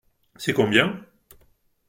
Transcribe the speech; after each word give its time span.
C’est 0.35 0.53
combien? 0.53 0.99